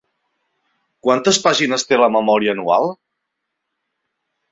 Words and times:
Quantes 1.07 1.37
pàgines 1.43 1.85
té 1.89 1.99
la 1.99 2.07
memòria 2.15 2.55
anual? 2.57 2.89